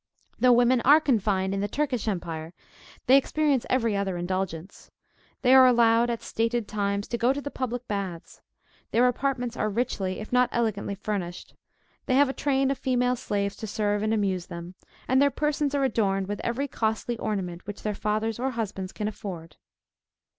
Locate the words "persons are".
15.29-15.83